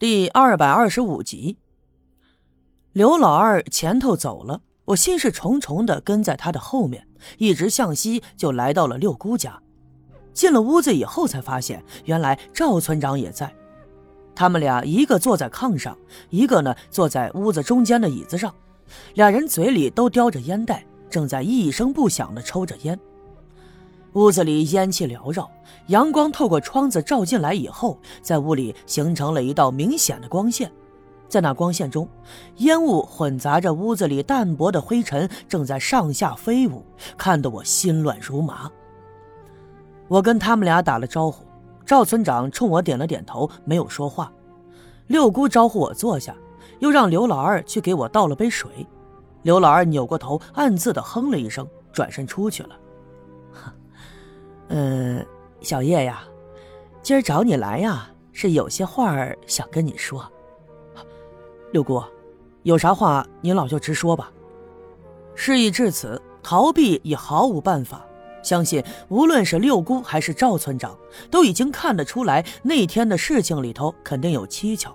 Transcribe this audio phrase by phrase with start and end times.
[0.00, 1.56] 第二百二十五集，
[2.92, 9.60] 刘老二前头走了，我心事重重的跟在他的后面，一直向西就来到了六姑家。
[10.32, 13.52] 进了屋子以后，才发现原来赵村长也在。
[14.36, 15.98] 他们俩一个坐在炕上，
[16.30, 18.54] 一个呢坐在屋子中间的椅子上，
[19.14, 22.96] 俩人嘴里都叼着烟袋，正在一声不响的抽着烟。
[24.18, 25.48] 屋子里烟气缭绕，
[25.86, 30.68] 阳光透过窗子照进来以后，在屋里形成了一道明显的光线。
[31.28, 32.08] 在那光线中，
[32.56, 36.84] 烟雾混杂着屋子里淡薄的灰尘，正在上下飞舞，
[37.16, 38.68] 看得我心乱如麻。
[40.08, 41.44] 我跟他们俩打了招呼，
[41.86, 44.32] 赵村长冲我点了点头，没有说话。
[45.06, 46.34] 六姑招呼我坐下，
[46.80, 48.84] 又让刘老二去给我倒了杯水。
[49.42, 52.70] 刘老二扭过头，暗自的哼了一声，转身出去了。
[54.68, 55.24] 嗯，
[55.60, 56.22] 小叶呀，
[57.02, 60.30] 今儿找你来呀，是有些话儿想跟你说。
[61.72, 62.02] 六姑，
[62.62, 64.30] 有啥话您老就直说吧。
[65.34, 68.04] 事已至此，逃避已毫无办法。
[68.42, 70.96] 相信无论是六姑还是赵村长，
[71.30, 74.94] 都已经看得出来那天的事情里头肯定有蹊跷。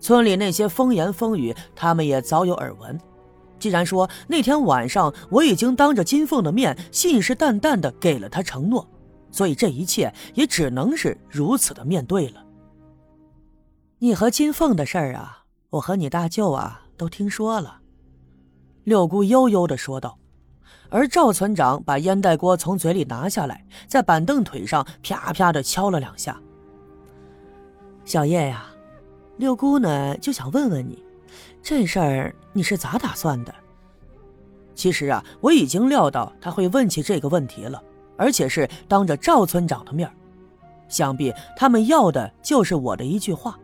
[0.00, 2.98] 村里那些风言风语，他们也早有耳闻。
[3.58, 8.86] 既然说那天晚上我已经当着金凤的面信誓旦旦的给了他承诺，
[9.30, 12.44] 所以这一切也只能是如此的面对了。
[13.98, 17.80] 你和金凤的事儿啊，我和你大舅啊都听说了。
[18.84, 20.16] 六姑悠悠的说道，
[20.88, 26.40] 而赵村长把烟袋锅从嘴里拿下来，在板凳腿上啪啪的敲了两下。
[28.04, 28.66] 小叶呀，
[29.36, 31.07] 六姑呢就想问问你。
[31.62, 33.54] 这事儿你是咋打算的？
[34.74, 37.82] 其实啊，我已经料到他会问起这个问题了，
[38.16, 40.08] 而且是当着赵村长的面
[40.88, 43.58] 想必他们要的就是我的一句话。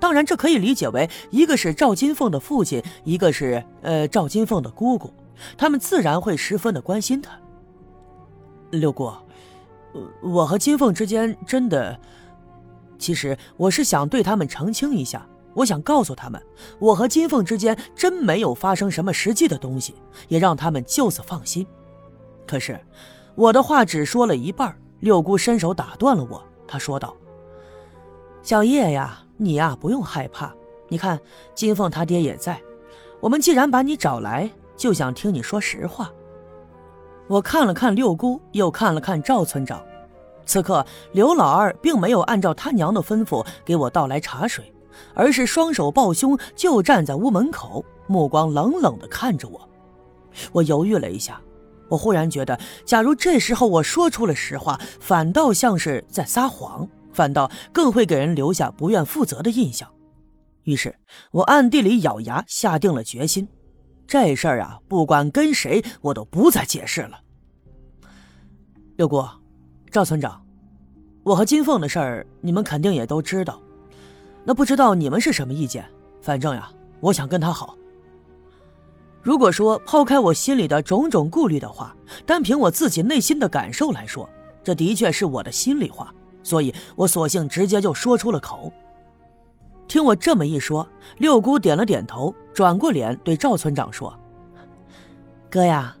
[0.00, 5.12] 当然，这可以理解为一个是赵金凤的父亲，一个是呃赵金凤的姑姑，
[5.56, 7.30] 他们自然会十分的关心他。
[8.70, 9.12] 六姑，
[10.20, 11.98] 我和金凤之间真的，
[12.98, 15.26] 其实我是想对他们澄清一下。
[15.54, 16.42] 我想告诉他们，
[16.78, 19.94] 我和金凤之间真没有发生什么实际的东西，
[20.28, 21.66] 也让他们就此放心。
[22.46, 22.78] 可是，
[23.34, 26.42] 我的话只说了一半，六姑伸手打断了我。
[26.66, 27.16] 她说道
[28.42, 30.52] ：“小叶呀，你呀不用害怕。
[30.88, 31.18] 你看，
[31.54, 32.60] 金凤他爹也在。
[33.20, 36.12] 我们既然把你找来，就想听你说实话。”
[37.26, 39.82] 我看了看六姑，又看了看赵村长。
[40.44, 44.73] 此刻，刘老二并没有按照他娘的吩咐给我倒来茶水。
[45.14, 49.68] 而是双手抱胸，就站在屋门口，目光冷冷地看着我。
[50.52, 51.40] 我犹豫了一下，
[51.88, 59.88] 我忽然觉得，假如这时候我说出了实话，反倒像是在撒谎，反倒更会给人留下不愿负责的印象。
[60.64, 60.94] 于是
[61.30, 63.46] 我暗地里咬牙，下定了决心：
[64.06, 67.20] 这事儿啊，不管跟谁，我都不再解释了。
[68.96, 69.24] 六姑，
[69.90, 70.44] 赵村长，
[71.22, 73.60] 我和金凤的事儿，你们肯定也都知道。
[74.44, 75.84] 那不知道你们是什么意见？
[76.20, 77.76] 反正呀，我想跟他好。
[79.22, 81.96] 如果说抛开我心里的种种顾虑的话，
[82.26, 84.28] 单凭我自己内心的感受来说，
[84.62, 88.70] 这的确是我的心里话，所以我索性直接就说出了口。
[89.88, 90.86] 听我这么一说，
[91.18, 94.14] 六姑点了点头，转过脸对赵村长说
[95.50, 95.96] ：“哥呀，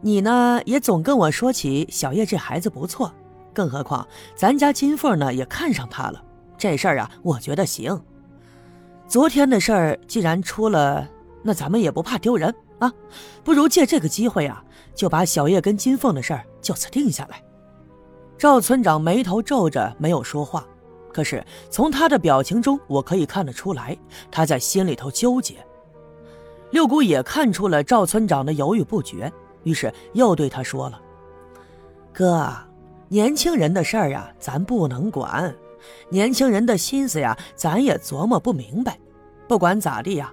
[0.00, 3.12] 你呢也总跟我说起小叶这孩子不错，
[3.52, 4.06] 更何况
[4.36, 6.22] 咱家金凤呢也看上他了。”
[6.64, 8.02] 这事儿啊，我觉得行。
[9.06, 11.06] 昨天的事儿既然出了，
[11.42, 12.90] 那咱们也不怕丢人啊，
[13.44, 14.64] 不如借这个机会啊，
[14.94, 17.44] 就把小叶跟金凤的事儿就此定下来。
[18.38, 20.66] 赵村长眉头皱着，没有说话。
[21.12, 23.94] 可是从他的表情中，我可以看得出来，
[24.30, 25.56] 他在心里头纠结。
[26.70, 29.30] 六姑也看出了赵村长的犹豫不决，
[29.64, 30.98] 于是又对他说了
[32.10, 32.50] ：“哥，
[33.10, 35.54] 年轻人的事儿啊，咱不能管。”
[36.10, 38.98] 年轻人的心思呀，咱也琢磨不明白。
[39.48, 40.32] 不管咋地呀，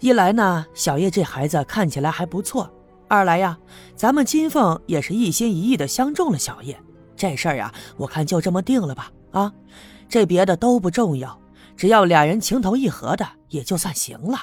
[0.00, 2.68] 一来呢，小叶这孩子看起来还不错；
[3.08, 3.58] 二来呀，
[3.96, 6.78] 咱们金凤也是一心一意的相中了小叶。
[7.16, 9.10] 这事儿呀，我看就这么定了吧。
[9.30, 9.52] 啊，
[10.08, 11.40] 这别的都不重要，
[11.76, 14.38] 只要俩人情投意合的，也就算行了。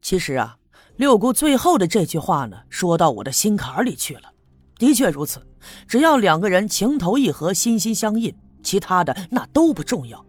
[0.00, 0.56] 其实啊，
[0.96, 4.32] 六姑最后的这句话呢，说到我的心坎里去了。
[4.78, 5.46] 的确如此，
[5.86, 8.34] 只要两个人情投意合，心心相印。
[8.62, 10.24] 其他的那都不重要，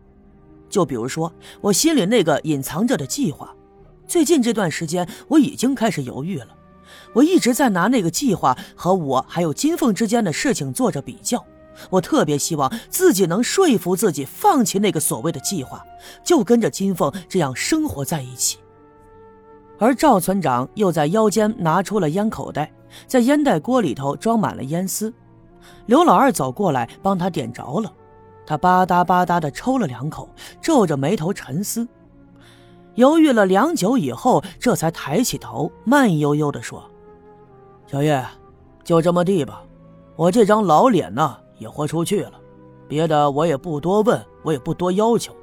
[0.69, 1.31] 就比如说
[1.61, 3.53] 我心里那个隐藏着的计划，
[4.07, 6.47] 最近这段时间我已经开始犹豫了。
[7.13, 11.43] 我一直在拿那个计划和我还有金凤之间的事情做着比较，
[11.89, 15.83] 我特别希望自己能说服自己放弃那个所谓的计划，
[16.23, 18.57] 就跟着金凤这样生活在一起。
[19.79, 22.71] 而赵村长又在腰间拿出了烟口袋，
[23.07, 25.13] 在烟袋锅里头装满了烟丝。
[25.87, 27.91] 刘老二走过来帮他点着了，
[28.45, 30.29] 他吧嗒吧嗒的抽了两口，
[30.61, 31.87] 皱着眉头沉思，
[32.95, 36.83] 犹豫了良久以后，这才抬起头，慢悠悠的说
[37.87, 38.23] ：“小叶，
[38.83, 39.63] 就这么地吧。
[40.15, 42.33] 我这张老脸呢，也豁出去了，
[42.87, 45.33] 别的我也不多问，我也不多要求。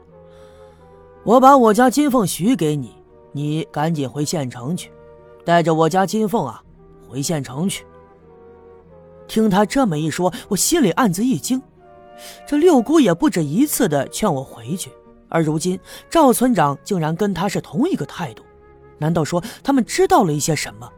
[1.25, 2.95] 我把我家金凤许给你，
[3.33, 4.93] 你赶紧回县城去，
[5.45, 6.63] 带着我家金凤啊，
[7.09, 7.85] 回县城去。”
[9.27, 11.61] 听他这么一说，我心里暗自一惊。
[12.47, 14.91] 这六姑也不止一次的劝我回去，
[15.29, 15.79] 而如今
[16.09, 18.43] 赵村长竟然跟他是同一个态度。
[18.99, 20.91] 难道说他们知道了一些什么？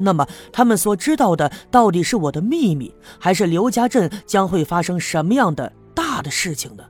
[0.00, 6.84] 那么他们所知道的到底是我的秘密，还是刘家镇将会发生什么样的大的事情呢？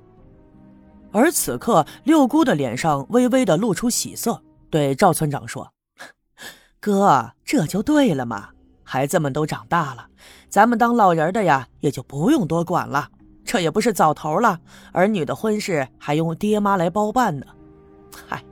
[1.11, 5.73] 而此刻，六姑的脸上微微的露出喜色，对赵村长说
[6.81, 8.51] ：“哥，这就对了嘛。”
[8.85, 10.07] 孩子们都长大了，
[10.51, 13.09] 咱们当老人的呀，也就不用多管了。
[13.49, 14.61] 这也不是早头了，
[14.93, 17.47] 儿女的婚事还用爹妈来包办呢。
[18.29, 18.45] 嗨，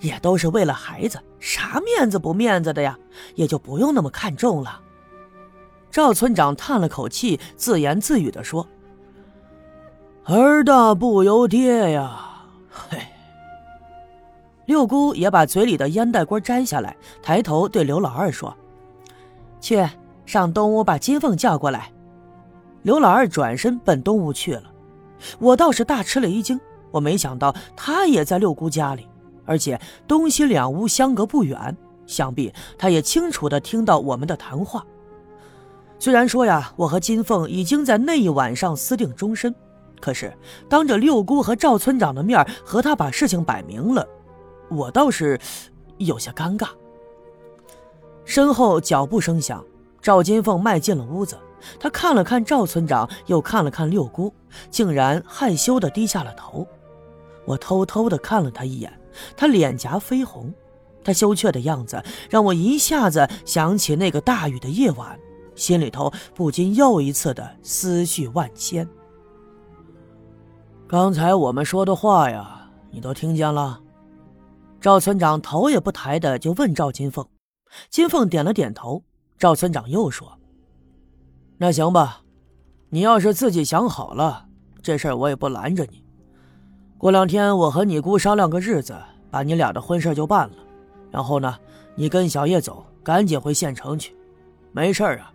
[0.00, 2.98] 也都是为了孩子，啥面子不面子的呀，
[3.36, 4.80] 也就不用那么看重了。
[5.92, 8.66] 赵村长叹了口气，自言自语地说
[10.26, 12.98] ：“儿大不由爹呀。”嘿。
[14.66, 18.52] 六姑也把嘴里的烟袋锅摘下来，抬头对刘老二说。
[19.60, 19.88] 去
[20.26, 21.92] 上东屋把金凤叫过来。
[22.82, 24.64] 刘老二转身奔东屋去了。
[25.38, 29.08] 我倒是大吃了一惊，我没想到他也在六姑家里，
[29.44, 31.76] 而且东西两屋相隔不远，
[32.06, 34.84] 想必他也清楚的听到我们的谈话。
[35.98, 39.54] 虽然说呀，我和金凤已经在那一晚上私定终身，
[40.00, 40.36] 可是
[40.68, 44.04] 当着六姑和赵村长的面和他把事情摆明了，
[44.68, 45.38] 我倒是
[45.98, 46.66] 有些尴尬。
[48.24, 49.64] 身后脚步声响，
[50.00, 51.38] 赵金凤迈进了屋子。
[51.78, 54.32] 他看了看赵村长，又看了看六姑，
[54.70, 56.66] 竟然害羞的低下了头。
[57.44, 58.92] 我偷偷的看了他一眼，
[59.36, 60.52] 他脸颊绯红，
[61.02, 65.18] 他羞怯的样子让我一下子想起那个大雨的夜晚，
[65.54, 68.88] 心里头不禁又一次的思绪万千。
[70.86, 73.80] 刚才我们说的话呀，你都听见了？
[74.80, 77.26] 赵村长头也不抬的就问赵金凤。
[77.88, 79.02] 金凤点了点头。
[79.38, 80.38] 赵村长又说
[81.62, 82.22] ：“那行吧，
[82.88, 84.46] 你要是自己想好了，
[84.82, 86.02] 这事儿我也不拦着你。
[86.98, 88.96] 过两天我和你姑商量个日子，
[89.30, 90.56] 把你俩的婚事就办了。
[91.12, 91.56] 然后呢，
[91.94, 94.12] 你跟小叶走，赶紧回县城去。
[94.72, 95.32] 没事啊，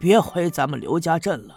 [0.00, 1.54] 别回咱们刘家镇了。”